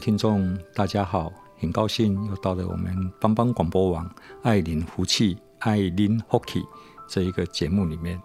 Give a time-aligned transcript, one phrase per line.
[0.00, 4.10] 听众，大家好，很高兴又到了我们帮帮广播网
[4.42, 6.62] “爱林福气”“爱邻福气”
[7.06, 8.18] 这一个节目里面。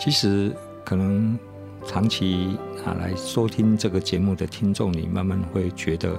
[0.00, 0.50] 其实，
[0.82, 1.38] 可能
[1.86, 2.56] 长期
[2.86, 6.14] 啊来收听这个节目的听众，你慢慢会觉得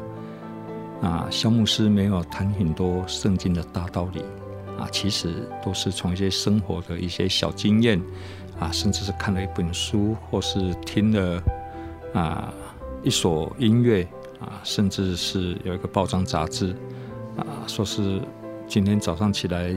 [1.01, 4.21] 啊，萧牧师没有谈很多圣经的大道理
[4.77, 7.99] 啊，其实都是从一些生活的一些小经验
[8.59, 11.43] 啊，甚至是看了一本书，或是听了
[12.13, 12.53] 啊
[13.01, 14.07] 一首音乐
[14.39, 16.75] 啊，甚至是有一个报章杂志
[17.35, 18.21] 啊，说是
[18.67, 19.75] 今天早上起来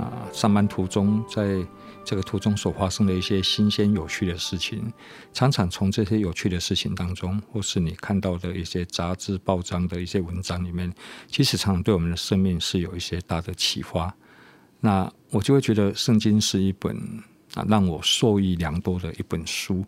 [0.00, 1.64] 啊，上班途中在。
[2.02, 4.90] 这个途中所发生的一些新鲜有趣的事情，
[5.34, 10.92] 常常从这些有趣的事情当中，或是你看到的一些杂志、报章的一些文章里面，
[11.28, 14.12] 其实常常对我们的生命是有一些大的启发。
[14.80, 16.96] 那我就会觉得，圣经是一本
[17.54, 19.84] 啊让我受益良多的一本书。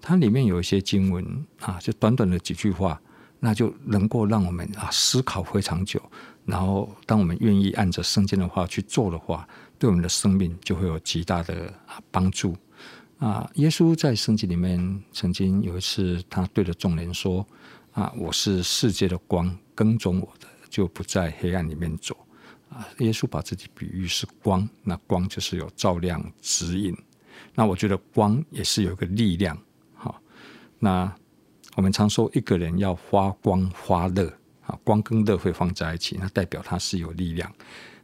[0.00, 2.98] 它里面有一些经文啊，就短短的几句话，
[3.40, 6.00] 那就能够让我们啊思考非常久。
[6.46, 9.46] 然后，当我们愿意按着圣经的话去做的话，
[9.78, 11.74] 对我们的生命就会有极大的
[12.10, 12.56] 帮助
[13.18, 13.50] 啊！
[13.54, 17.44] 耶稣在圣经里面曾经有一次，他对着众人说
[17.92, 22.16] ：“啊，我是世界的光，跟从我的就不在黑暗里面走。”
[22.70, 26.96] 啊，耶稣把自己比喻是光，那光就是有照亮、指引。
[27.54, 29.56] 那我觉得光也是有一个力量。
[29.94, 30.20] 好，
[30.78, 31.12] 那
[31.74, 34.32] 我们常说一个人要发光发热
[34.66, 37.52] 啊，光跟热会放在一起，那代表它是有力量。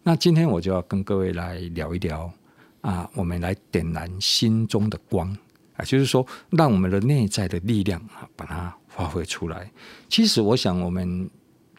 [0.02, 2.32] 那今天我就要跟各位来聊一聊
[2.80, 5.36] 啊，我们来点燃心中的光
[5.76, 9.70] 啊，就是说，让我们的内在的力量啊，把它发挥出来。
[10.08, 11.28] 其实，我想我们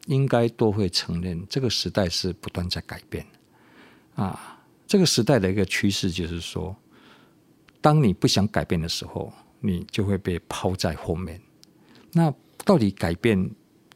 [0.07, 3.25] 应该都会承认，这个时代是不断在改变
[4.15, 4.59] 啊。
[4.85, 6.75] 这个时代的一个趋势就是说，
[7.81, 11.41] 当你不想改变的时候，你就会被抛在后面。
[12.11, 12.33] 那
[12.63, 13.49] 到底改变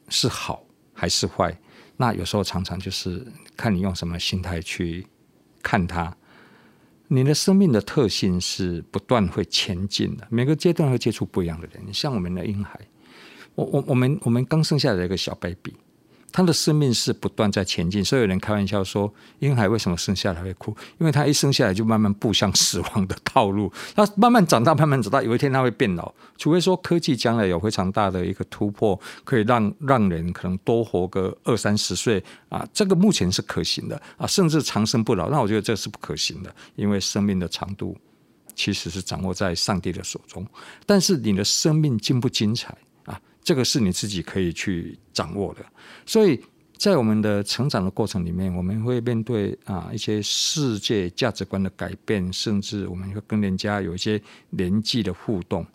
[0.10, 0.64] 是好
[0.98, 1.56] 还是坏？
[1.96, 3.26] 那有时候常常就是
[3.56, 5.06] 看你用什么心态去
[5.62, 6.16] 看它。
[7.08, 11.94] 你的生命的特性是不断会前进的，每个阶段会接触不一样的人。
[11.94, 12.80] 像我们的婴孩，
[13.56, 15.74] 我我我们我们刚生下来的一个小 baby。
[16.38, 20.70] 他的生命是不断在前进，所以有人开玩笑说，婴孩为什么生下来会哭？
[21.00, 26.14] 因为他一生下来就慢慢步向死亡的道路，他慢慢长大，慢慢长大，有一天他会变老。
[26.38, 35.32] 除非说科技将来有非常大的一个突破，可以让让人可能多活个二三十岁啊，这个目前是可行的啊，甚至长生不老。
[35.32, 37.98] 那我觉得这是不可行的，因为生命的长度
[38.54, 40.46] 其实是掌握在上帝的手中。
[40.86, 42.78] 但是你的生命精不精彩？
[43.48, 45.66] 这个是你自己可以去掌握的，
[46.06, 46.38] 所以
[46.76, 55.66] 在我们的成长的过程里面，我们会面对啊一些世界价值观的改变，甚至我们会跟人家有一些年纪的互动，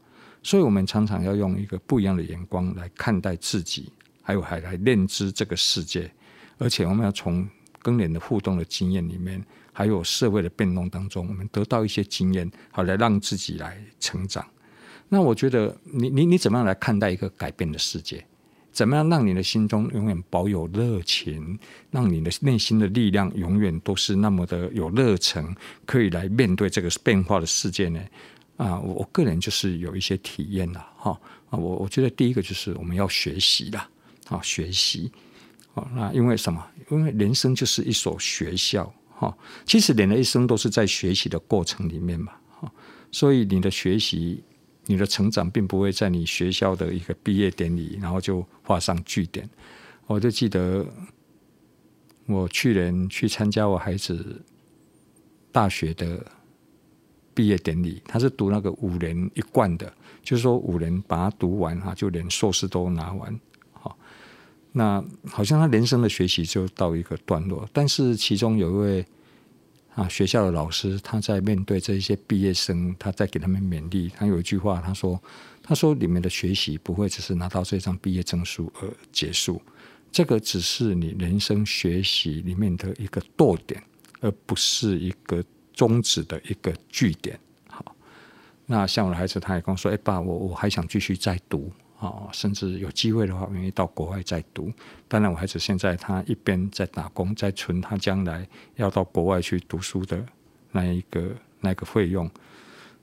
[0.43, 3.91] 所以我们常常要用一个不一样的眼光来看待自己，
[4.21, 6.12] 还有还来认知这个世界，
[6.59, 7.49] 而且我们要从
[7.81, 9.42] 跟人的互动的经验里面，
[9.72, 14.47] 还有社会的变动当中，我们得到一些经验，好来让自己来成长。
[15.14, 18.24] 那我觉得你，你你怎么样来看待一个改变的世界？
[18.72, 21.59] 怎么样让你的心中永远保有热情，
[21.91, 25.54] 让你的内心的力量永远都是那么的有热忱，
[25.84, 28.00] 可以来面对这个变化的世界呢？
[28.56, 31.10] 啊，我我个人就是有一些体验了哈。
[31.50, 33.86] 啊，我我觉得第一个就是我们要学习啦，
[34.30, 35.12] 啊，学习。
[35.74, 36.66] 啊，那因为什么？
[36.91, 39.36] 因为人生就是一所学校哈。
[39.66, 42.32] 其实人的一生都是在学习的过程里面嘛。
[42.48, 42.72] 哈，
[43.10, 44.42] 所以你的学习。
[44.86, 49.48] 你的成长并不会在你学校的一个毕业典礼，然后就画上句点。
[50.06, 50.84] 我就记得
[52.26, 54.42] 我去年去参加我孩子
[55.50, 56.24] 大学的
[57.32, 59.90] 毕业典礼，他是读那个五年一贯的，
[60.22, 63.40] 就是说五年把它读完哈，就连硕士都拿完。
[63.72, 63.96] 好，
[64.72, 69.06] 那好像他人生的学习就到一个段落，但是其中有一位
[69.94, 74.10] 啊学校的老师，他在面对这些毕业生，他在给他们勉励。
[74.16, 75.22] 他有一句话，他说
[75.62, 79.60] ：“他说里面的学习不会只是拿到这张毕业证书而结束。”
[80.10, 83.83] 这个只是你人生学习里面的一个落点，
[84.21, 85.42] 而不是一个
[85.72, 87.39] 终止的一个据点。
[87.68, 87.94] 好，
[88.66, 91.72] 那像我的孩子，他也跟我说：“哎，爸，我我还想继续再读
[92.07, 94.72] 啊，甚至有机会的话，愿意到国外再读。”
[95.09, 98.47] 当然，我孩子现在他一边在打工，在存他将来
[98.77, 100.25] 要到国外去读书的
[100.72, 102.31] 那一个那个费用。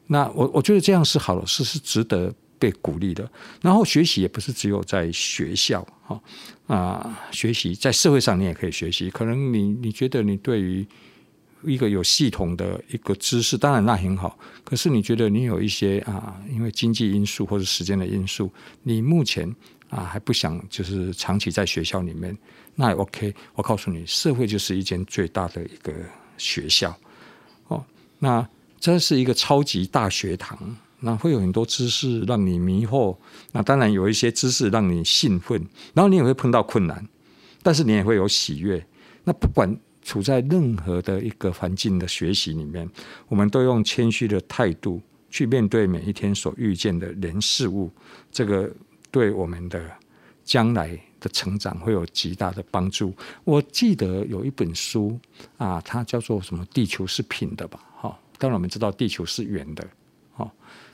[0.07, 2.34] 那我我觉得这样是好的，是是值得。
[2.62, 3.31] 被鼓励的，
[3.62, 6.22] 然后学习也不是只有在学校哈
[6.68, 9.10] 啊，学习在社会上你也可以学习。
[9.10, 10.86] 可能你你觉得你对于
[11.63, 14.38] 一个有系统的一个知识，当然那很好。
[14.63, 18.51] 可是你觉得你有一些啊，因为经济因素或者时间的因素，
[18.83, 19.53] 你目前
[19.89, 22.38] 啊还不想就是长期在学校里面，
[22.75, 23.33] 那也 OK。
[23.56, 25.94] 我告诉你，社会就是一间最大的一个
[26.38, 26.95] 学校
[27.67, 27.83] 哦。
[28.19, 28.47] 那
[28.79, 30.77] 这是一个超级大学堂。
[31.01, 33.15] 那会有很多知识让你迷惑，
[33.53, 37.07] 那当然有一些知识让你兴奋，然后你也会碰到困难，
[37.63, 38.85] 但是你也会有喜悦。
[39.23, 42.90] 那不管处在任何的一个环境的学习里面，
[43.28, 47.92] 我们都用谦虚的态度去面对每一天所遇见的人事物，
[48.31, 48.72] 这个
[49.12, 49.90] 对我们的
[50.44, 53.13] 将来的成长会有极大的帮助。
[53.44, 55.19] 我记得有一本书
[55.57, 56.66] 啊，它叫做什么？
[56.74, 57.80] 地球是平的吧？
[57.96, 59.88] 哈，当然我们知道地球是圆的，
[60.34, 60.51] 哈。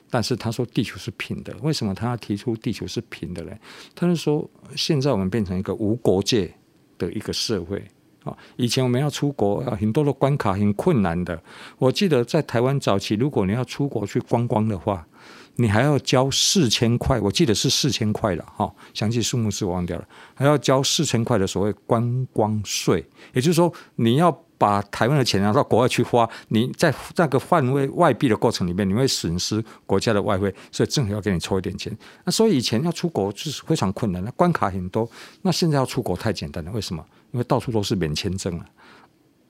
[0.08, 3.52] 但是他说地球是平的，为什么他要提出地球是平的呢？
[3.94, 6.54] 他是说现在我们变成一个无国界
[6.98, 7.84] 的一个社会
[8.26, 8.36] 啊。
[8.58, 11.42] 以前我们要出国，很多的关卡很困难的。
[11.78, 15.08] 我记得在台湾早期，如果你要出国去观光的话，
[15.56, 24.38] 你还要交四千块，我记得是四千块了哈，详细数目是忘掉了，还要交四千块的所谓观光税，也就是说你要。
[24.58, 31.96] 把台湾的钱拿到国外去花，你在那个换位外币的过程里面，你会损失国家的外汇，所以政府要给你抽一点钱。
[32.24, 35.08] 那所以以前要出国就是非常困难，那关卡很多。
[35.42, 37.06] 那现在要出国太简单了，为什么？
[37.36, 38.66] 因为到处都是免签证了，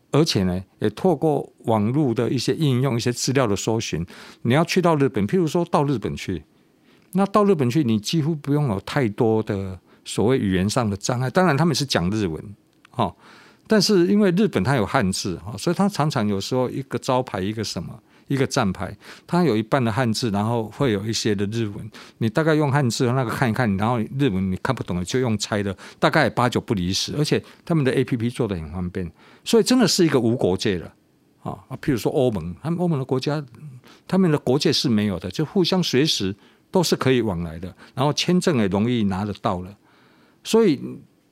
[0.09, 4.03] 而且呢，也透过网络的一些应用、一些资料的搜寻，
[4.41, 6.43] 你要去到日本，譬如说到日本去，
[7.11, 11.29] 那到日本去，你几乎不用有太多的所谓语言上的障碍。
[11.29, 12.43] 当然，他们是讲日文，
[12.89, 13.15] 哈。
[13.67, 18.95] 但是因为日本它有汉字啊，所以它常常有时候一个招牌一个什么一个站牌，
[19.27, 21.91] 它有一半的汉字，然后会有一些的日文。
[22.17, 27.15] 你大概用汉字那个看一看，然后日文你看不懂的就用猜的，大概八九不离十。
[27.17, 29.11] 而且他们的 APP 做得很方便，
[29.43, 30.91] 所以真的是一个无国界的
[31.43, 31.59] 啊。
[31.81, 33.43] 譬如说欧盟，他们欧盟的国家，
[34.07, 36.35] 他们的国界是没有的，就互相随时
[36.71, 39.77] 都是可以往来的，然后签证也容易拿得到了，
[40.43, 40.81] 所以。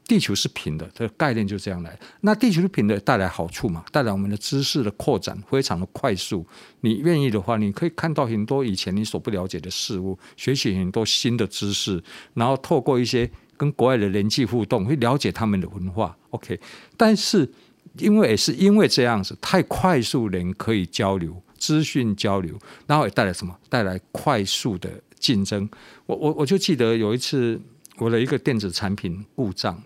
[0.05, 1.97] 地球是平的，这个概念就这样来。
[2.21, 3.85] 那地球是平的，带来好处嘛？
[3.91, 6.45] 带来我们的知识的扩展非常的快速。
[6.81, 12.03] 你愿意的话，你可以看到很多以前你所不了解的事物，学习很多新的知识，
[12.33, 16.15] 然后透过一些跟国外的人际互动，会了解他们的文化。
[16.31, 16.59] OK，
[16.97, 17.50] 但是
[17.97, 23.57] 因为也是因为这样子太快速，人可以交流资讯交流，然后也带来什么？
[23.69, 25.69] 带来快速的竞争。
[26.05, 27.57] 我我我就记得有一次
[27.98, 29.81] 我的一个电子产品故障。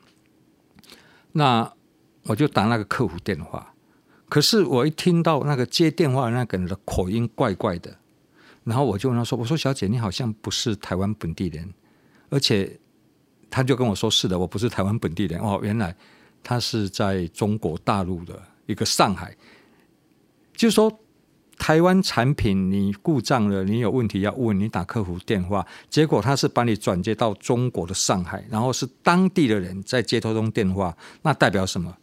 [1.38, 1.72] 那
[2.24, 3.76] 我就打那个客服电话，
[4.28, 7.96] 可是我一听到那个接电话那个人的口音怪怪的，
[8.64, 11.72] 然后我就问他说：“我说小姐，你好像不是台湾本地人。”
[12.30, 12.80] 而且
[13.52, 15.96] 他就跟我说：“是的，我不是台湾本地人。”哦，原来
[16.42, 19.38] 他是在中国大陆的一个上海，
[20.54, 21.00] 就是说。
[21.58, 31.98] 台湾产品你故障了，你有问题要问，你打客服电话，结果他是把你转接到中国的上海，然后是当地的人在接头中电话，那代表什么？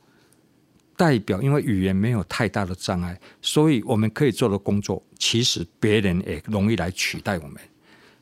[0.97, 7.57] 代表因为语言没有太大的障碍，所以我们可以做的工作，其实别人也容易来取代我们。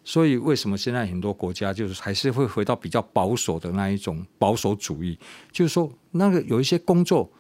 [0.05, 5.19] 所以为什么现在很多国家就是还是会回到比较保守的那一种保守主义，
[5.51, 7.31] 就是说那个有一些工作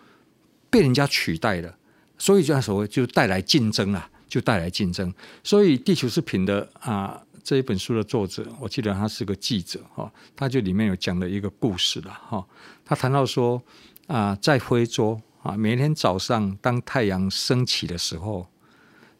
[0.71, 1.77] 被人家取代了。
[2.23, 5.13] 所以，这样所谓就带来竞争啊，就带来竞争。
[5.43, 12.47] 所以，《地球是平的》啊，这一本书的作者，我记得他是个记者哈，他就里面有讲了一个故事了哈。
[12.85, 13.61] 他谈到说
[14.07, 18.47] 啊，在非洲啊，每天早上当太阳升起的时候，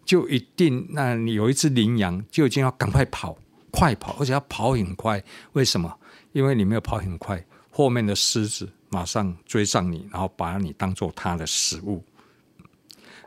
[0.05, 3.37] 就一定那你有一只羚羊就已经要赶快跑，
[3.73, 5.21] 快跑，而且要跑很快。
[5.55, 5.93] 为什么？
[6.31, 12.01] 因为你没有跑很快，后面的狮子马上追上你，然后把你当做它的食物。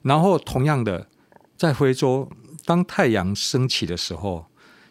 [0.05, 1.07] 然后同样的，
[1.57, 2.31] 在非洲，
[2.63, 4.45] 当太阳升起的时候，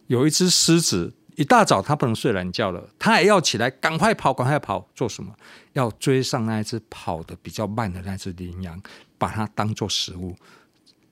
[0.08, 1.14] 有一只狮子。
[1.36, 5.34] 一大早，它不能睡懒觉了，它也要起来，赶快跑，赶快跑，做什么？
[5.72, 8.80] 要追上那一只跑得比较慢的那只羚羊，
[9.18, 10.36] 把它当做食物。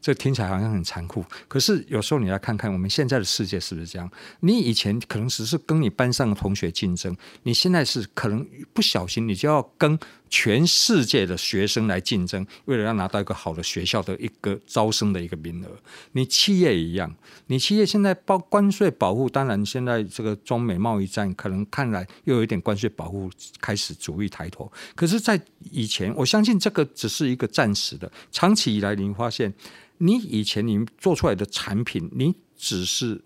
[0.03, 4.11] 这听起来好像很残酷，可是有时候你来看看我们现在的世界是不是这样？
[4.41, 9.97] 你以前可能只是跟你班上的同学竞争，你现在是可能不小心你就要跟
[10.29, 15.69] 全世界的学生来竞争，为了要拿到一个好的学校的一个招生的一个名额。
[16.13, 17.15] 你企业也一样，
[17.47, 23.31] 你企业现在包关税保护，当然现在这个中美贸易战可能看来又有一点关税保护
[23.61, 25.41] 开始逐一抬头，可是，在
[25.71, 29.53] 以前，我相信这个只是一个暂时的，长期以来，你会发现。
[30.05, 33.23] 你以前你做出来的产品，你只是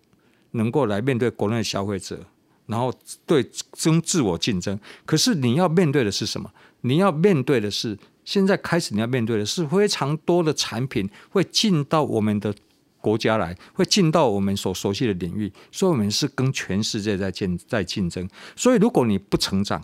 [0.51, 2.27] 能够来面对国内的消费者，
[2.67, 2.93] 然后
[3.25, 4.79] 对争自我竞争。
[5.07, 6.51] 可是你要面对的是什么？
[6.83, 12.55] 你要面对的是现在开始你要面对的是非常多的产品会进到我们的
[13.01, 18.29] 国家来，会进到我们所熟悉的领域，所以我们是跟全世界在竞在竞争。
[18.55, 19.83] 所以如果你不成长，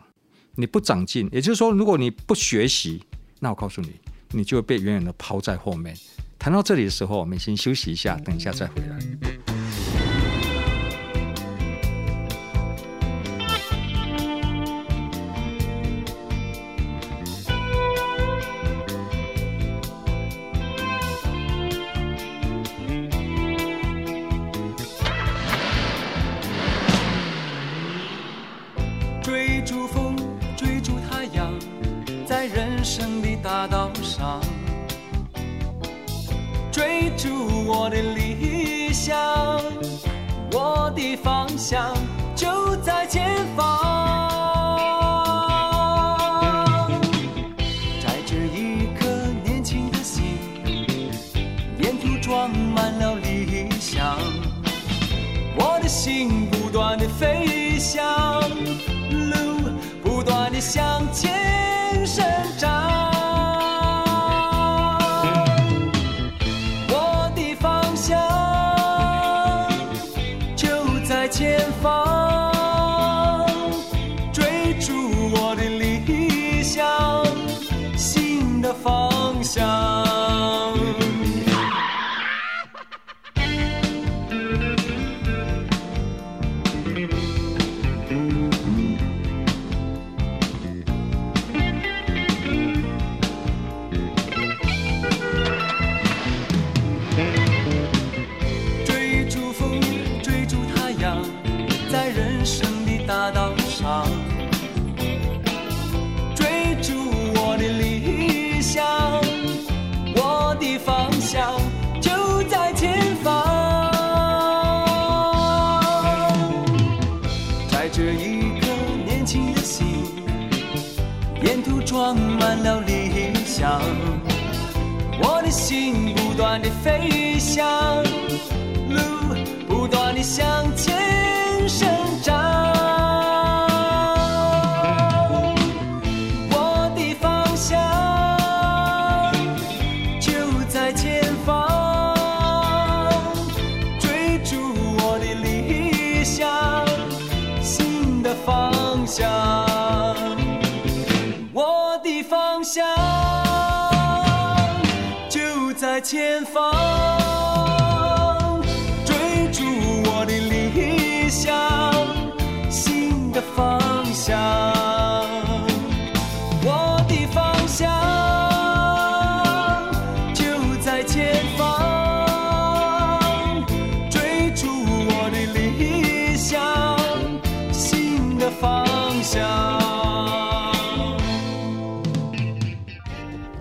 [0.56, 3.02] 你不长进，也就是说，如果你不学习，
[3.40, 3.92] 那我告诉你，
[4.32, 5.96] 你就会被远远的抛在后面。
[6.42, 8.98] 谈到这里的时候，我们先休息一下，等一下再回来。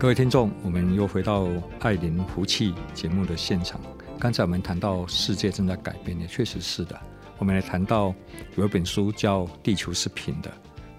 [0.01, 0.51] 各位听众。
[0.63, 1.47] 我们又回到
[1.79, 3.79] 爱林福气节目的现场。
[4.19, 6.99] 刚才我们谈到世界正在改变，也确实是的。
[7.37, 8.11] 我们来谈到
[8.55, 10.49] 有一本书叫《地球是平的》，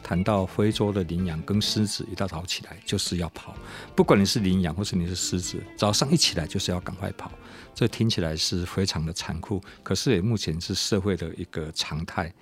[0.04, 3.56] 谈到非洲的羚羊跟狮子一大早起来就是要跑，
[3.96, 7.32] 不管你是羚羊或是你是狮子，早上一起来就是要赶快跑。
[7.74, 12.32] 这听起来是非常的残酷，可是也目前是社会的一个常态。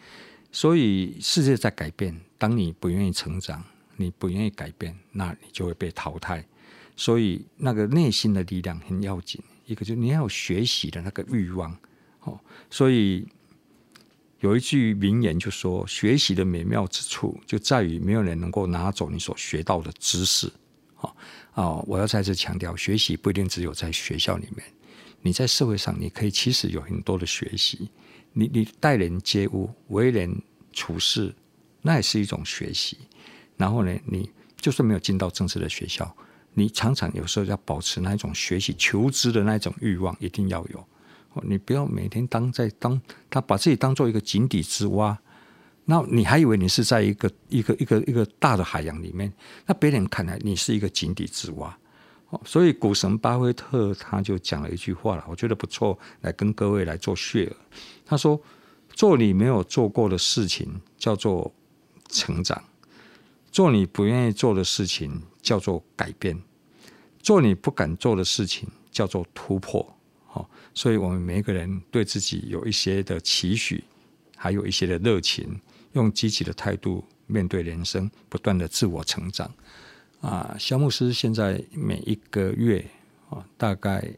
[0.53, 3.65] 所以世界在改变，当你不愿意成长，
[3.97, 6.45] 你不愿意改变，那你就会被淘汰。
[7.01, 9.43] 所以，那个内心的力量很要紧。
[9.65, 11.75] 一个就是你要有学习的那个欲望，
[12.25, 12.39] 哦。
[12.69, 13.27] 所以，
[14.41, 20.53] 有一句名言就说：“学习的美妙之处就在于没有人能够拿走你所学到的知识。”
[20.95, 21.17] 好
[21.53, 24.63] 啊，我要再次强调，学习不一定只有在学校里面，
[25.23, 27.89] 你在社会上，你可以其实有很多的学习。
[28.35, 30.39] 你你待人接物、为人
[30.75, 31.35] 处事，
[31.81, 32.99] 那也是一种学习。
[33.57, 34.31] 然后呢，你
[34.61, 36.15] 就算没有进到正式的学校，
[36.55, 40.85] 你常常有时候要保持那一种学习、求知的那一种欲望，一定要有。
[41.45, 45.17] 你不要每天当在当他把自己当做一个井底之蛙，
[45.85, 49.33] 那你还以为你是在一个一个一个一个大的海洋里面，
[49.67, 51.77] 那别人看来你是一个井底之蛙。
[52.45, 57.53] 所以股神巴菲特他就讲了一句话了，我觉得不错，来跟各位来做 share。
[58.05, 58.41] 他说
[58.95, 61.53] ：“做你没有做过的事情叫做
[62.09, 62.63] 成长，
[63.51, 66.41] 做你不愿意做的事情叫做改变，
[67.21, 69.87] 做你不敢做的事情叫做突破。”
[70.33, 73.83] 好，所以我们每一个人对自己有一些的期许，
[74.37, 75.61] 还有一些的热情，
[75.95, 79.53] 用积极的态度面对人生，不断的自我成长。
[80.21, 82.85] 啊，肖牧师现在每一个月
[83.29, 84.09] 啊，大概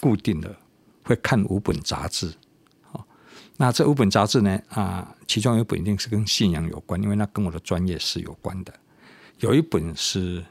[0.00, 0.56] 固定的
[1.02, 2.32] 会看五本杂志。
[2.82, 3.06] 好，
[3.58, 8.72] 那这五本杂志呢，啊，其中有一本一定是跟信仰有关，因为那跟我的专业是有关的。
[9.44, 10.42] 有一本是，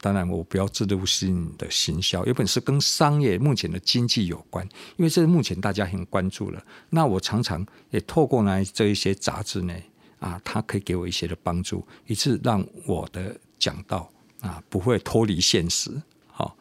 [0.00, 6.60] 当然我不要制度性的行销，有一本是跟商业目前的经济有关，因为这是目前大家很关注了。
[6.88, 9.74] 那我常常也透过来这一些杂志呢，
[10.18, 14.10] 啊，它可以给我一些的帮助，以致让我的讲道。
[14.40, 15.90] 啊，不会脱离现实，
[16.26, 16.56] 好。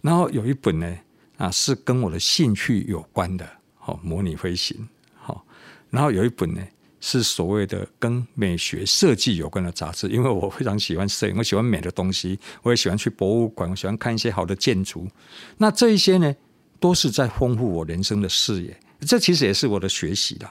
[0.00, 0.98] 然后有一本呢，
[1.36, 3.44] 啊，是跟我的兴趣有关的，
[3.76, 5.44] 好，模拟飞行，好。
[5.90, 6.64] 然后有一本呢，
[7.06, 15.06] 是所谓的跟美学设计有关的杂志，因为我非常喜欢摄影，我喜欢美的东西，我也喜欢去博物馆，我喜欢看一些好的建筑。
[15.58, 16.34] 那这一些呢，
[16.80, 20.48] 都是在丰富我人生的视野，这其实也是我的学习的。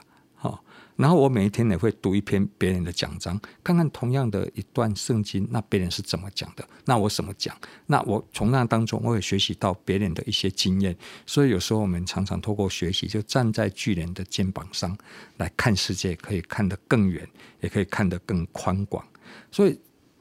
[0.96, 7.56] 然后我每一天也会读一篇别人的讲章，看看同样的一段圣经，那别人是怎么讲的，那我怎么讲？
[7.86, 10.96] 那我从那当中我也学习到别人的一些经验。
[11.26, 14.96] 所以有时候我们常常透过学习，就站在巨人的肩膀上
[15.38, 17.28] 来看世界，可以看得更远，
[17.60, 19.04] 也可以看得更宽广。
[19.50, 19.78] 所以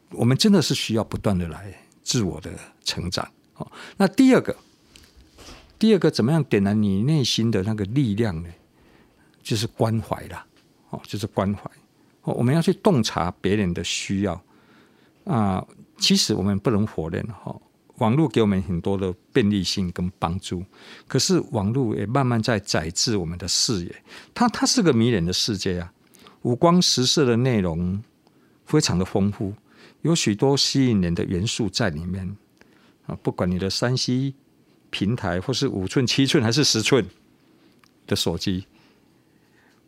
[0.09, 2.51] 我们真的是需要不断的来自我的
[2.83, 3.29] 成长。
[3.53, 4.55] 好，那第二个，
[5.77, 8.49] 第二个怎么样点燃你内心的那个力量呢？
[9.43, 10.45] 就是关怀啦。
[10.93, 11.62] 哦，就是关怀。
[12.21, 14.39] 哦，我们要去洞察别人的需要
[15.25, 15.65] 啊。
[15.97, 17.56] 其实我们不能否认哈，
[17.97, 20.63] 网络给我们很多的便利性跟帮助。
[21.08, 24.03] 可是网络也慢慢在载制我们的视野。
[24.34, 25.91] 它它是个迷人的世界啊，
[26.43, 28.01] 五光十色的内容
[28.65, 29.53] 非常的丰富，
[30.01, 32.38] 有许多吸引人的元素在里面
[33.08, 33.17] 啊。
[33.23, 34.34] 不管你的三 C
[34.89, 37.06] 平台，或是五寸、七寸还是十寸
[38.06, 38.65] 的手机。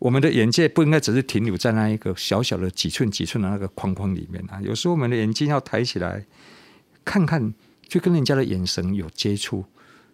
[0.06, 4.62] 我们的眼界不应该只是停留在那一个小小的几寸几寸的那个框框里面啊！
[4.62, 6.24] 有时候我们的眼睛要抬起来，
[7.04, 7.52] 看看，
[7.89, 9.65] 去跟人家的眼神有接触。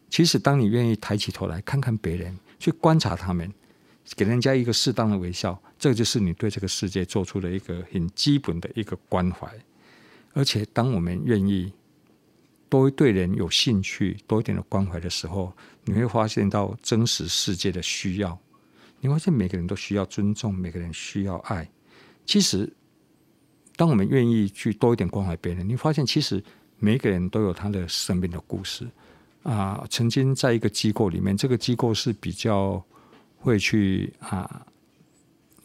[0.10, 3.52] 其实，当你愿意抬起头来看看别人，去观察他们，
[4.16, 9.46] 给人家一个适当的微笑，这就是你对这个世界做出的一个很基本的一个关怀。
[10.32, 11.74] 而且，当我们愿意
[12.70, 15.52] 多对人有兴趣、多一点的关怀的时候，
[15.84, 18.40] 你会发现到真实世界的需要。
[19.02, 21.68] 你发现每个人都需要尊重，每个人需要爱。
[22.24, 22.72] 其实，
[23.76, 26.42] 当我们愿意去多一点关怀别人，你发现其实
[26.78, 28.88] 每个人都有他的生命的故事
[29.42, 29.84] 啊。
[29.90, 32.82] 曾经在一个机构里面，这个机构是比较
[33.38, 34.64] 会去啊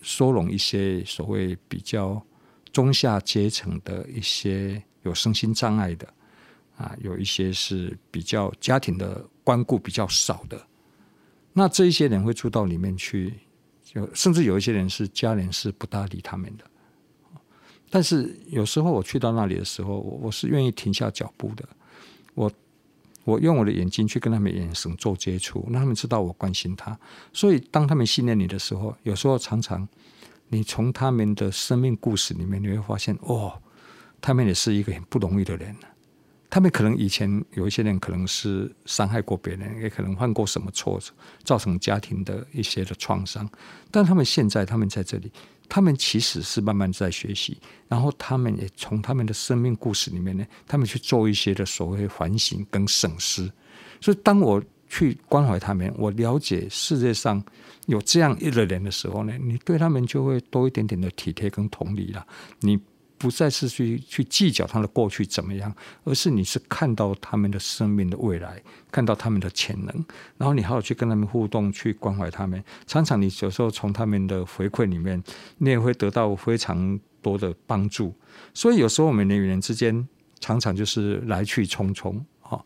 [0.01, 2.25] 收容一些所谓比较
[2.73, 6.09] 中下阶层的一些有身心障碍的
[6.79, 10.67] 啊，有一些是比较家庭的关顾比较少的。
[11.59, 13.33] 那这一些人会住到里面去，
[13.83, 16.65] 就甚至有一些人是家人是不搭理他们的。
[17.89, 21.67] 但是有时候我去到那里的时候，我我是愿意停下脚步的。
[22.35, 22.53] 我
[23.25, 26.99] 我用我的眼睛去跟他们眼神做接触，让他们知道我关心他。
[27.33, 29.89] 所以当他们信任你的时候，有时候常常
[30.49, 33.63] 你从他们的生命故事里面，你会发现哦，
[34.21, 35.75] 他们也是一个很不容易的人。
[36.49, 41.01] 他们可能以前有一些人可能是伤害过别人，也可能犯过什么错，
[41.43, 43.49] 造成家庭的一些的创伤。
[43.91, 45.31] 但他们现在，他们在这里，
[45.69, 53.51] 他们其实是慢慢在学习，然后他们也从他们的生命故事里面呢，他们去做一些的所谓反省跟省思。
[54.01, 57.43] 所以，当我去关怀他们，我了解世界上
[57.87, 62.25] 有这样一个人的时候呢，你对他们就会多一点点的体贴跟同理了。
[62.61, 62.79] 你
[63.19, 65.75] 不再是去去计较他的过去怎么样，
[66.05, 70.05] 而是你是看到他们的生命的未来，看到他们的潜能，
[70.37, 72.63] 然后你好好去跟他们互动，去关怀他们。
[72.87, 75.23] 常常你有时候从他们的回馈里面，
[75.59, 78.15] 你也会得到非常多的帮助。
[78.53, 80.07] 所以有时候我们人与人之间，
[80.39, 82.61] 常常就是来去匆匆啊。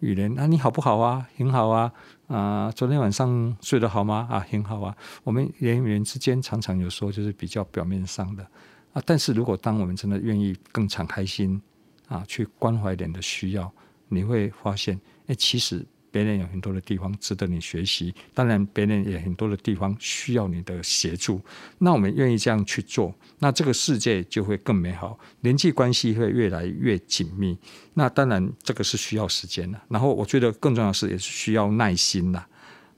[0.00, 1.28] 与人啊，你好不好啊？
[1.36, 1.92] 很好啊。
[2.26, 4.26] 啊、昨天晚上睡得好吗？
[4.28, 4.96] 啊，很好啊。
[5.22, 8.44] 我们人与人之间，常常有时候就是比较表面上的。
[8.92, 11.60] 啊，但是如果当我们真的愿意更敞开心
[12.08, 13.72] 啊，去关怀人的需要，
[14.08, 21.40] 你会发现，哎，其实别人有很多的地方值得你学习，当然别人也很多的地方需要你的协助。
[21.78, 27.56] 那我们愿意这样去做，那这个世界就会更美好，人际关系会越来越紧密。
[27.94, 32.44] 那当然这个是需要时间的，然后我觉得更重要的是也是需要耐心的。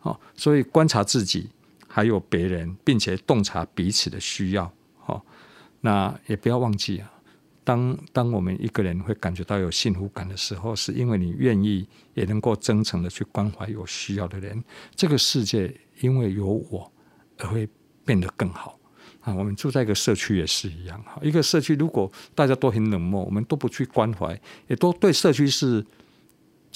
[0.00, 1.48] 好，所以观察自己
[1.86, 4.72] 还有别人，并且洞察彼此的需要。
[5.84, 7.12] 那也不要忘记啊，
[7.62, 14.64] 当当我们一个人会感觉到有幸福感的时候，是因为你愿意也能够真诚的去关怀有需要的人。
[14.96, 15.70] 这个世界
[16.00, 16.90] 因为有我
[17.36, 17.68] 而会
[18.02, 18.78] 变得更好
[19.20, 19.34] 啊！
[19.34, 25.84] 我们住在一个社区也是一样哈，一个社区如果大家都很冷漠，我们都不去关怀，也都对社区是。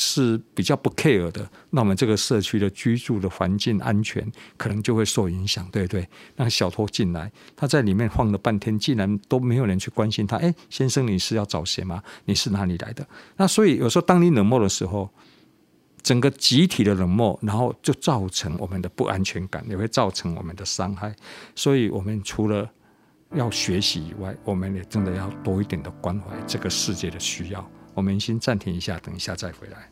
[0.00, 4.24] 是比较不 care 的，那我们这个社区的居住的环境安全
[4.56, 6.08] 可能就会受影响，对不对？
[6.36, 10.36] 那小偷进来，他在里面晃了半天，竟然都没有人去关心他。
[10.36, 12.00] 哎，先生，你是要找谁吗？
[12.26, 13.04] 你是哪里来的？
[13.36, 15.10] 那所以有时候当你冷漠的时候，
[16.00, 21.12] 整个集体的冷漠，然后就造成我们的不安全感，也会造成我们的伤害。
[21.56, 22.70] 所以，我们除了
[23.34, 27.68] 要学习以外，我们也真的要多一点的关怀这个世界的需要。
[27.98, 29.90] 我们先暂停一下，等一下再回来。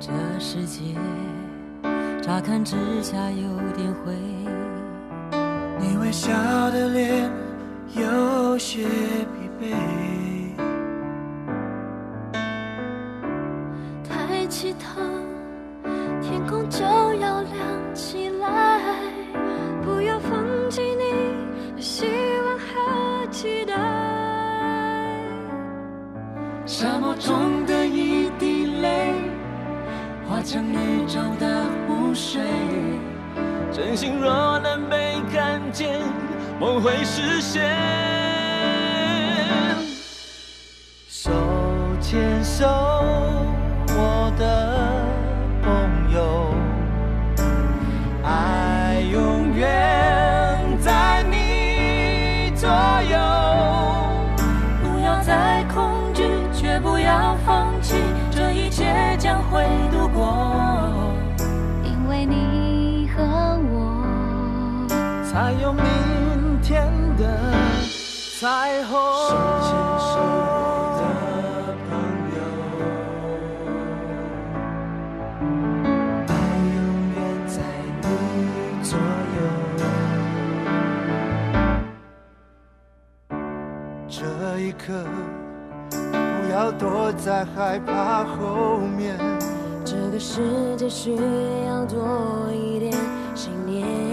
[0.00, 0.94] 这世界
[2.22, 4.14] 乍看之下有点灰，
[5.78, 6.32] 你微笑
[6.70, 7.30] 的脸
[7.94, 10.15] 有些疲惫。
[26.86, 29.12] 沙漠中的一滴泪，
[30.24, 32.40] 化成宇宙的湖水。
[33.72, 36.00] 真心若能被看见，
[36.60, 37.74] 梦会实现。
[41.08, 41.32] 手
[42.00, 42.64] 牵手，
[65.36, 65.84] 才有明
[66.62, 67.22] 天的
[68.40, 68.98] 彩虹。
[69.28, 69.68] 手牵
[70.00, 70.16] 手
[70.96, 71.02] 的
[71.84, 71.92] 朋
[72.32, 72.36] 友，
[76.26, 76.32] 爱
[76.72, 76.76] 永
[77.12, 77.60] 远在
[78.00, 78.08] 你
[78.82, 78.90] 左
[79.36, 79.38] 右，
[84.08, 84.18] 这
[84.58, 85.04] 一刻。
[85.90, 85.94] 不
[86.50, 89.18] 要躲在害怕后面，
[89.84, 91.14] 这个世界需
[91.66, 92.90] 要多一点
[93.34, 94.05] 信念。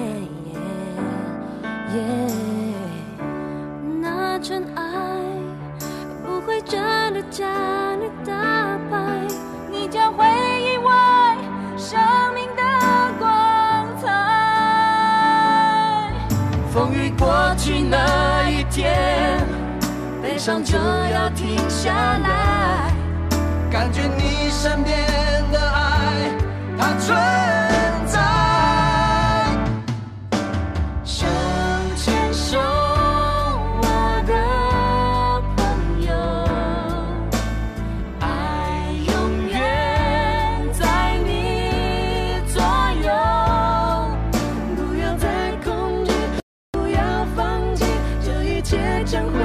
[4.01, 4.82] 那纯爱
[6.25, 6.82] 不会真
[7.13, 7.47] 的将
[8.01, 8.34] 你打
[8.89, 8.97] 败，
[9.71, 11.38] 你将会意外
[11.77, 11.99] 生
[12.34, 12.63] 命的
[13.19, 14.03] 光彩。
[16.73, 19.45] 风雨过去那一天。
[20.21, 22.91] 悲伤就要停下来，
[23.69, 24.97] 感觉你身边
[25.51, 26.32] 的爱，
[26.77, 27.15] 它存
[49.03, 49.42] 将会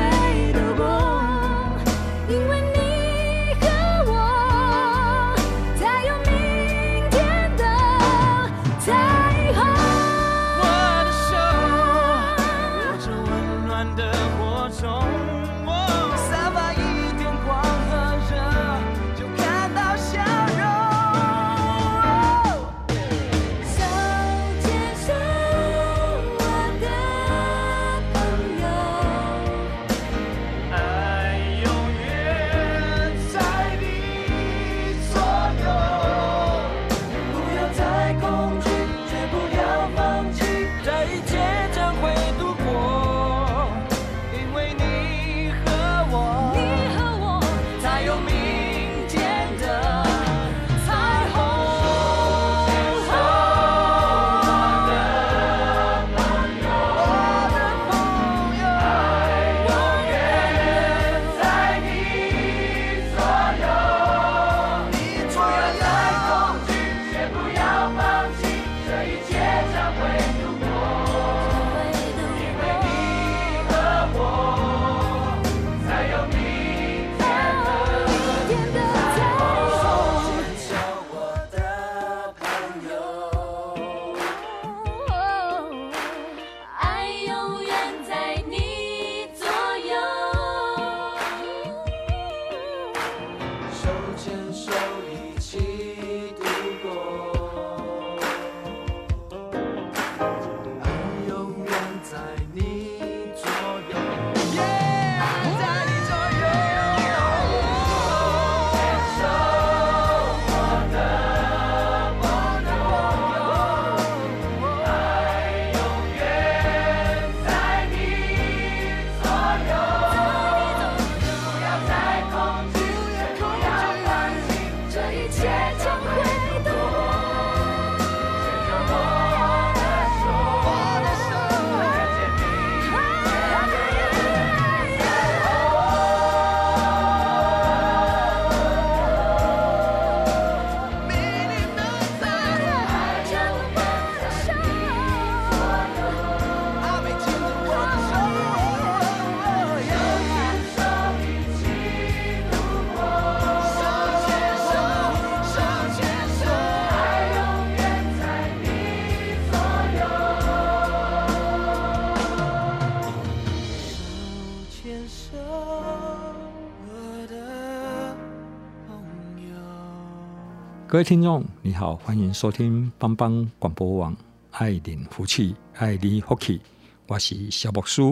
[170.99, 174.17] 各位听众，你好，欢迎收听帮帮广播网
[174.51, 176.61] 爱邻福气爱你福气，
[177.07, 178.03] 我是萧牧师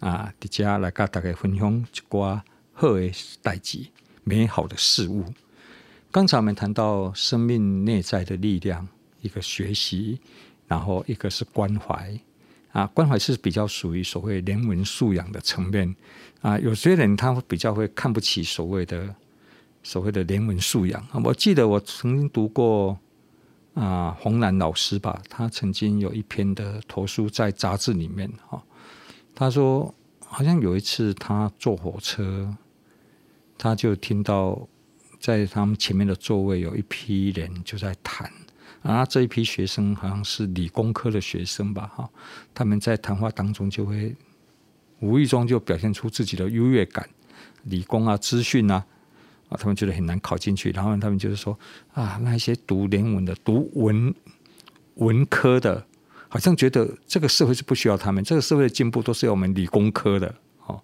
[0.00, 2.44] 啊，在这来跟大家分享一挂
[2.74, 3.86] 好的代志，
[4.22, 5.24] 美好的事物。
[6.10, 8.86] 刚才我们谈到生命内在的力量，
[9.22, 10.20] 一个学习，
[10.66, 12.20] 然后一个是关怀
[12.72, 15.96] 啊，关怀是比较属于所谓人文素养的层面
[16.42, 19.14] 啊，有些人他比较会看不起所谓的。
[19.86, 22.98] 所谓的人文素养，我记得我曾经读过
[23.74, 28.60] 啊，洪兰老师吧，他曾经有一篇的投书在杂志里面哈，
[29.32, 29.94] 他说
[30.26, 32.52] 好像有一次他坐火车，
[33.56, 34.66] 他就听到
[35.20, 38.28] 在他们前面的座位有一批人就在谈，
[38.82, 42.10] 啊，这一批学生好像是理工科的学生吧哈，
[42.52, 44.16] 他们在谈话当中就会
[44.98, 47.08] 无意中就表现出自己的优越感，
[47.62, 48.84] 理工啊，资讯啊。
[49.48, 51.58] 啊，他们觉得很难考进去，然后他们就是说
[51.92, 54.14] 啊，那些读联文的、读文
[54.94, 55.86] 文科的，
[56.28, 60.34] 好像觉得这个社会是不需要他们，这个社会的进步都是要我们理工科的。
[60.66, 60.80] 哦，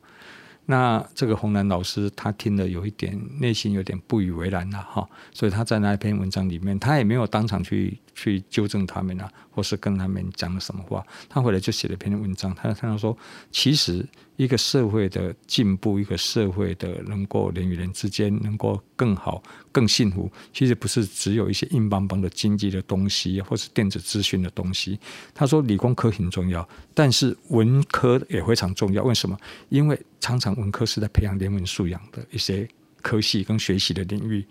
[0.67, 13.17] 那这个洪兰老师他听了有一点内心有点不以为然了哈，所以他在那一篇文章里面，他也没有当场去去纠正他们啊，或是跟他们讲什么话，他回来就写了一篇文章，他他说
[13.51, 14.07] 其实。
[14.37, 24.99] 一个社会的进步，一个社会的能够人与人之间能够更好、更幸福，其实不是只有一些硬邦邦的经济的东西，或是电子资讯的东西。
[25.33, 29.05] 他说，理工科很重要，但是文科也非常重要。
[29.05, 29.39] 为什么？
[29.69, 32.67] 因为常常文科是在培养人文素养的一些
[33.03, 34.45] 科系跟学习的领域。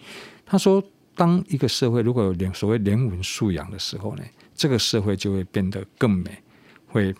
[0.45, 0.81] 他说，
[1.21, 4.23] 当一个社会如果有所谓人文素养的时候呢，
[4.55, 6.35] 这个社会就会变得更美，
[6.87, 7.13] 会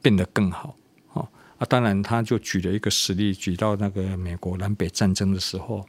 [0.00, 0.74] 变得更好
[1.12, 1.28] 哦。
[1.58, 5.86] 啊，当然，他就举了一个实例，举到那个美国南北战争的时候，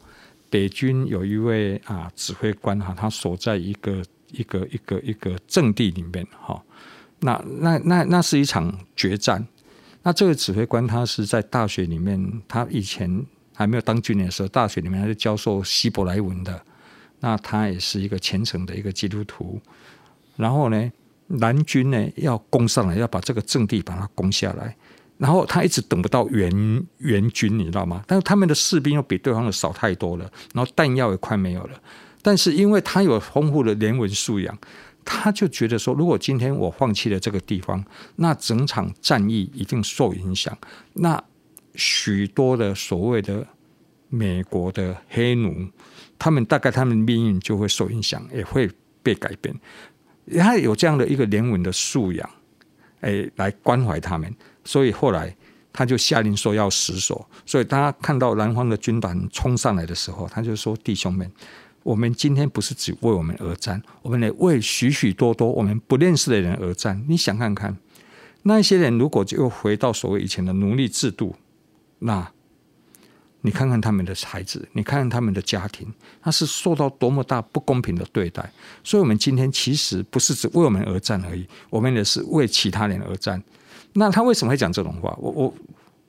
[0.49, 6.61] 北军有一位啊指挥官哈，他所在一个一个一个一个阵地里面哈，
[7.21, 9.47] 那那那那是一场决战。
[10.03, 16.61] 那这个指挥官他是在大学里面，他以前还没有当军人的时候，大学里面他是教授希伯来文的。
[17.25, 19.59] 那他也是一个虔诚的一个基督徒。
[20.35, 20.91] 然后呢，
[21.25, 24.75] 南军呢要攻上来，要把这个阵地把它攻下来。
[25.17, 28.03] 然后他一直等不到援援军，你知道吗？
[28.05, 31.81] 但是他们的士兵又比对方的少太多了，然后弹药也快没有了。
[32.21, 34.55] 但是因为他有丰富的人文素养，
[35.03, 37.83] 他就觉得说，如果今天我放弃了这个地方，
[38.17, 40.55] 那整场战役一定受影响。
[40.93, 41.23] 那
[41.73, 43.47] 许多的所谓的
[44.09, 45.67] 美国的黑奴，
[46.17, 48.69] 他们大概他们命运就会受影响，也会
[49.03, 49.55] 被改变。
[50.37, 52.29] 他有这样的一个人文的素养，
[53.01, 54.33] 哎，来关怀他们。
[54.63, 55.35] 所以后来
[55.71, 57.23] 他就下令说要死守。
[57.45, 61.31] 所以当他看到南方的军团冲上来的时候，他就说：“弟兄们，
[61.83, 67.05] 我们今天不是只为我们而战，我们得为许许多多我们不认识的人而战。
[67.07, 67.77] 你想看看，
[68.43, 71.35] 那些人如果就回到所谓以前的奴隶制度，
[71.99, 72.31] 那
[73.45, 75.87] 你看看他们的孩子，你看看他们的家庭，
[76.19, 78.41] 他是受到多么大不公平的对待。
[78.83, 83.41] 所以，我们今天其实不是只为我们而战而已，我们也是为其他人而战。”
[83.93, 85.15] 那他为什么会讲这种话？
[85.19, 85.53] 我我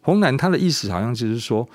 [0.01, 1.69] 洪兰他的意思好像就是说，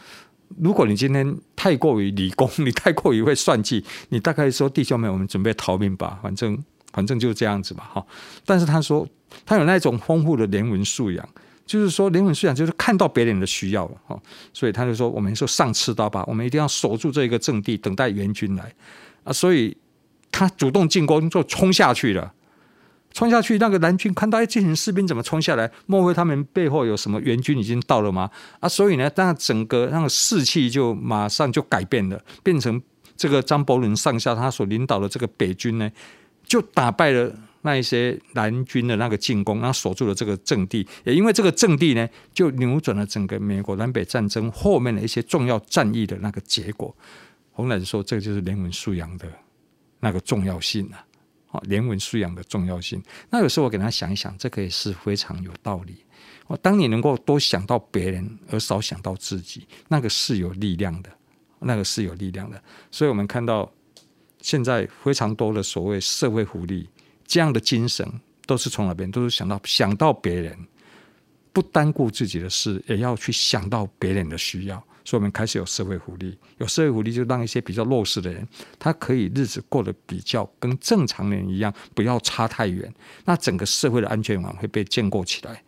[0.58, 6.58] 如果你今天太过于理工， 你太过于会算计，你大概说弟兄们，我们准备逃命吧，反正
[6.92, 8.04] 反正就是这样子吧，哈。
[8.46, 9.08] 但是他说
[9.46, 11.30] 他有那种丰富的人文素养，
[11.72, 14.22] 就是说林文素养就是看到别人的需要了，哈。
[14.52, 18.74] 所以他就说，我们说上刺刀吧，我们一定要守住这个阵地，等待援军来
[19.24, 19.32] 啊。
[19.32, 19.78] 所以
[20.30, 22.34] 他主动进攻，就冲下去了。
[23.14, 25.72] 冲下去，那个南军看到哎，这群士兵怎么冲下来？
[25.86, 28.30] 莫非他们背后有什么援军已经到了吗？
[28.60, 32.82] 啊，所以呢，那整个那个士气就马上就改变了，变成
[33.16, 35.90] 这个张伯伦上校他所领导的这个北军呢，
[36.46, 40.88] 就打败了那一些南军的那个进攻，然后守住了这个阵地。
[41.04, 46.96] 也因为这个阵地呢，就扭转了整个美国南北战争后面的一些重要战役的那个结果。
[47.52, 49.28] 洪兰说，这就是人文素养的
[50.00, 51.06] 那个重要性啊。
[51.52, 53.04] 啊，人文素养的重要性。
[53.30, 55.98] 那有时候我给他想一想，这个也是非常有道理。
[56.48, 61.12] 哦，当你能够多想到别人，而少想到自己，那个是有力量的，
[61.60, 62.64] 那个是有力量的。
[62.90, 63.70] 所以我们看到
[64.40, 66.88] 现在非常多的所谓社会福利
[67.32, 68.06] 这样的精神，
[68.46, 69.10] 都是从哪边？
[69.10, 70.54] 都是想到想到别人，
[71.54, 74.76] 不单顾自己的事，也要去想到别人的需要。
[75.06, 78.46] 所以，我们开始有社会福利，有社会福利，就让一些比较弱势的人，
[78.78, 82.94] 他可以日子过得比较跟正常人一样，不要差太远。
[83.24, 85.64] 那整个社会的安全网会被建构起来。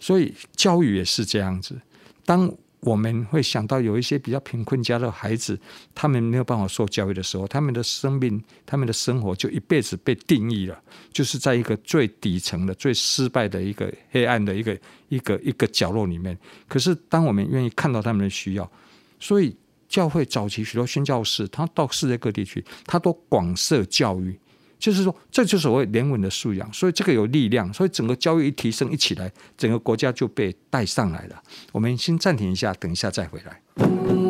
[0.00, 1.78] 所以，教育也是这样子。
[2.24, 2.50] 当
[2.82, 5.58] 我们会想到有一些比较贫困家的孩子，
[5.94, 10.76] 他们没有办法受教育的时候，他们的生命、他们的生活就一辈子被定义了，
[11.12, 14.76] 就是在一个最底层的、最失败的一个黑暗的一个
[15.08, 16.36] 一个一个角落里面。
[16.66, 18.68] 可是，当我们愿意看到他们的需要，
[19.20, 19.56] 所以
[19.88, 24.36] 教会早期许多宣教士，他到世界各地去，他都广设教育。
[24.82, 31.40] 就是说，这就是所谓连稳的素养，所以这个有力量，所以整个教育一提升一起来，整个国家就被带上来了。
[31.70, 34.21] 我们先暂停一下，等一下再回来。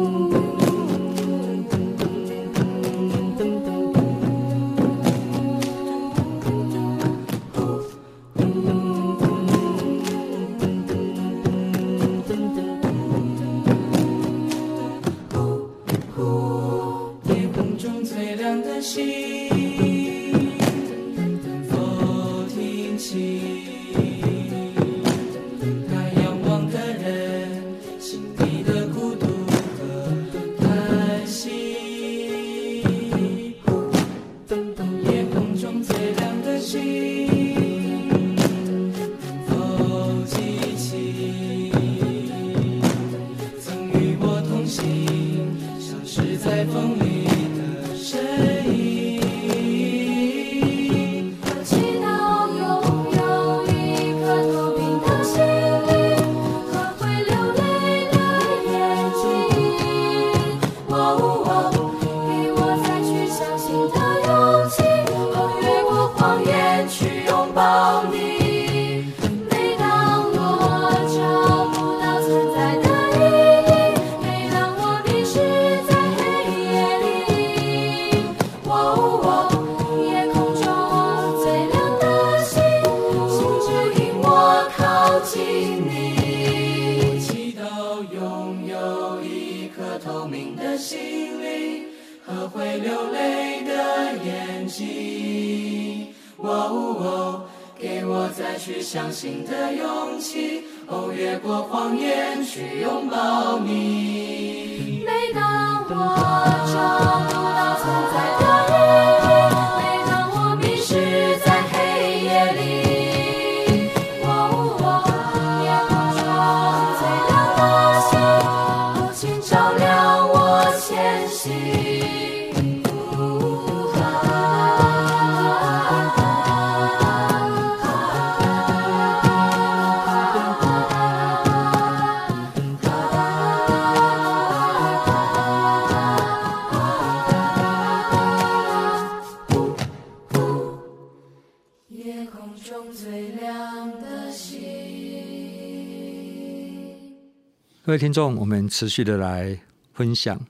[147.93, 149.61] 各位听众，我们持续的来
[149.93, 150.41] 分享。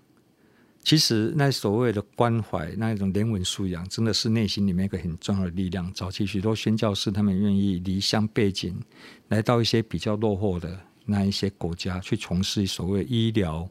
[0.85, 5.93] 其实，那所谓的关怀，那一种人文素养，真的是内心里面一个很重要的力量。
[5.93, 8.81] 早期许多宣教师，他们愿意离乡背井，
[9.27, 13.69] 来到一些比较落后的那一些国家，去从事所谓医疗、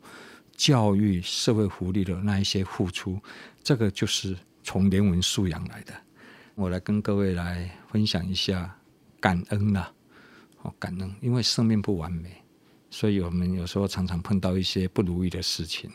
[0.58, 3.18] 教育、社会福利的那一些付出。
[3.64, 5.94] 这个就是从人文素养来的。
[6.56, 8.76] 我来跟各位来分享一下
[9.22, 9.88] 感恩呐，
[10.62, 12.41] 哦，感恩，因为生命不完美。
[12.94, 15.90] 所以，我们有时候常常碰到一些不如意的事情，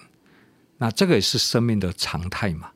[0.78, 2.70] 那这个也是生命的常态嘛。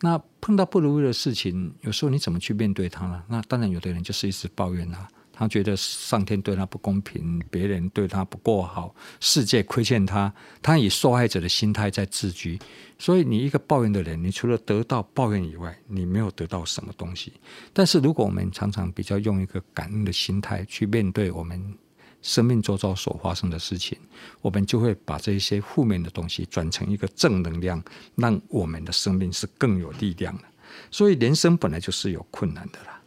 [0.00, 3.22] 那碰到不如意的事情，有时候你怎么去面对它呢？
[3.28, 12.58] 那当然，有的人就是一直抱怨啊，他觉得上天对他不公平，别人对他不够好，世界亏欠他，他以受害者的心态在自居。
[12.98, 17.32] 所以，你一个抱怨的人，你除了得到抱怨以外，你没有得到什么东西。
[17.72, 21.78] 但是，如果我们常常比较用一个感恩的心态去面对我们。
[22.22, 23.96] 生命周遭所发生的事情，
[24.42, 27.80] 我们就会把这些负面的东西转成一个正能量，
[28.16, 30.44] 让我们的生命是更有力量的。
[30.90, 33.00] 所以人生本来就是有困难的啦。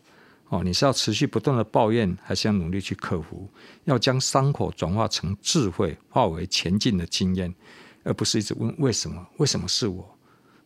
[0.47, 3.49] 哦，你是要持续不断的抱怨，还是要努力去克服？
[3.83, 7.53] 要将伤口转化成智慧，化为前进的经验，
[8.03, 9.27] 而不是一直问为什么？
[9.37, 10.17] 为什么是我？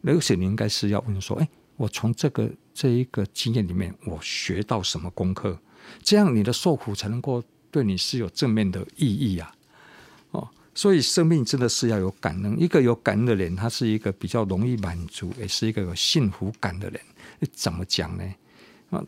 [0.03, 5.59] 而且你应该是要问说：哎，我从这个这一个经验里面，我学到什么功课？
[6.01, 7.43] 这样你的受苦才能够。
[7.73, 9.51] 对你是有正面的意义呀，
[10.29, 12.55] 哦，所以生命真的是要有感恩。
[12.61, 17.01] 一个有感恩的人，他是一个比较容易满足，也是一个有幸福感的人。
[17.51, 18.23] 怎么讲呢？
[18.91, 19.03] 啊，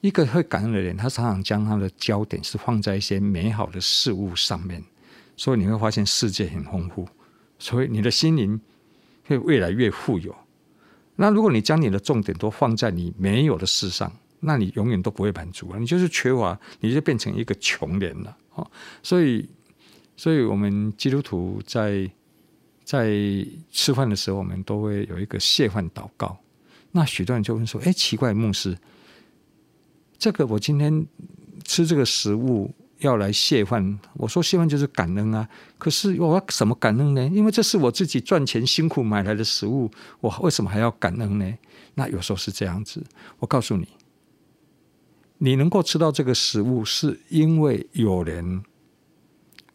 [0.00, 4.80] 一个会感恩的人，他常常将他的焦点是放在一些美好的事物上面，
[5.36, 7.08] 所以你会发现世界很丰富，
[7.58, 8.60] 所以你的心灵
[9.24, 10.32] 会越来越富有。
[11.16, 15.78] 那如果你将你的重点都放在你没有的事上，那你永远都不会满足啊！
[15.78, 18.36] 你就是缺乏，你就变成一个穷人了。
[18.54, 18.70] 哦
[19.02, 19.48] 所以
[20.16, 22.10] 所以我们基督徒在
[22.84, 23.14] 在
[23.70, 26.38] 吃饭的时候，我们都会有一个谢饭祷告。
[26.90, 28.76] 那许多人就问说：“哎，奇怪，牧师，
[30.18, 31.06] 这个我今天
[31.64, 35.46] 吃这个食物要来谢饭，我说谢饭就是感恩啊。
[35.76, 37.30] 可是我要什么感恩呢？
[37.32, 41.54] 因为这是我自己赚钱辛苦买来的食物，我为什么还要感恩呢？
[41.94, 43.04] 那有时候是这样子。
[43.38, 43.86] 我告诉你，
[45.38, 48.62] 你能够吃到这个食物，是因为有人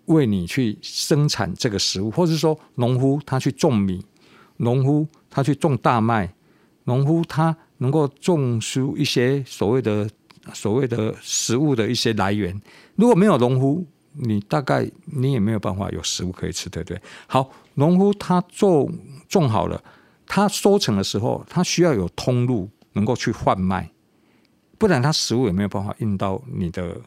[0.05, 4.05] 为你去生产这个食物，或者说农夫他去种米，
[4.57, 6.33] 农夫他去种大麦。”
[6.85, 10.05] 农夫他能够种出一些所谓的
[10.53, 12.61] 所谓的食物的一些来源，
[12.97, 17.01] 如果没有农夫，你大概你也没有办法有食物可以吃，对不对？
[17.25, 18.93] 好，农夫他种
[19.29, 19.81] 种好了，
[20.27, 23.89] 他收成的时候，他需要有通路能够去贩卖，
[24.83, 26.99] 不然他食物也没有办法运到你的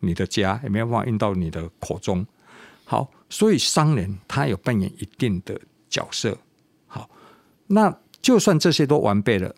[0.00, 2.26] 你的家，也没有办法运到你的口中。
[2.84, 6.36] 好，所以商人他有扮演一定的角色。
[6.88, 7.08] 好，
[7.68, 7.96] 那。
[8.22, 9.50] 就算这些都完备了，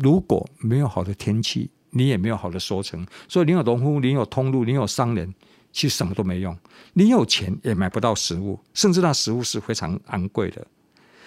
[0.00, 3.04] 如果没有好的天气，你也没有好的收成。
[3.26, 5.34] 所以你有农夫，你有通路，你有商人，
[5.72, 6.56] 其实什么都没用。
[6.92, 10.64] 你有钱也买不到食物，甚至那食物是非常昂贵的。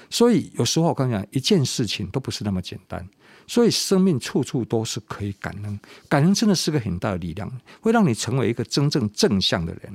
[0.09, 3.05] 所以有时候我跟你讲，一件事情都不是那么简单。
[3.47, 9.91] 所以生命处处都是可以感恩，感恩真的是个很大的力量，会让你成为一个真正正向的人。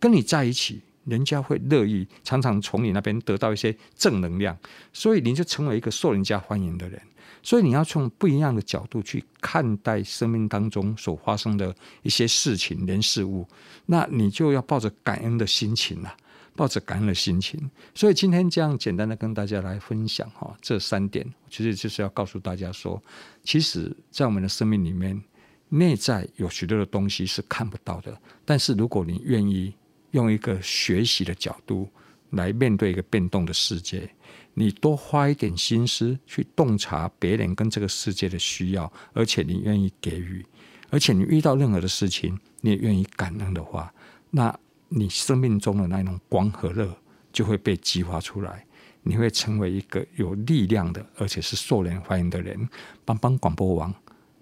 [0.00, 0.80] 跟你在一起。
[1.04, 4.56] 人家会乐意常常从你那边得到一些正能量，
[4.92, 7.02] 所以你就成为一个受人家欢迎的人。
[7.42, 13.44] 所以你要从不一样的角度去看待生命当中所发生的一些事情、人事物，
[13.86, 16.10] 那你就要抱着感恩的心情呐，
[16.54, 17.70] 抱着感恩的心情。
[17.94, 23.02] 所以今天这样简单的跟大家来分享哈，这三点其实就是要告诉大家说，
[23.44, 25.22] 其实，在我们的生命里面，
[25.68, 29.74] 内在有许多的东西是看不到的，但是如果你愿意。
[30.12, 31.88] 用一个学习的角度
[32.32, 34.06] 来面对一个变动的世界，
[34.52, 40.44] 你多花一点心思去洞察别人跟这个世界的需要，而且你愿意给予，
[40.90, 43.90] 而且你遇到任何的事情，你也愿意感恩的话，
[44.28, 44.54] 那
[44.94, 46.94] 你生命中的那种光和热
[47.32, 48.66] 就会被激发出来，
[49.02, 52.68] 你会成为一个有力量的，而且是受人欢迎的人。
[53.04, 53.94] 帮帮广播王，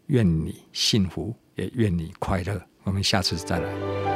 [0.06, 2.60] 愿你幸福，也愿你快乐。
[2.82, 4.09] 我们下次再来。